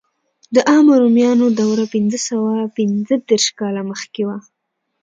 د 0.55 0.57
عامو 0.69 0.93
رومیانو 1.03 1.45
دوره 1.61 1.85
پنځه 1.93 2.17
سوه 2.29 2.51
پنځه 2.77 3.13
دېرش 3.29 3.47
کاله 3.59 3.81
مخکې 3.91 4.21
وه. 4.27 4.37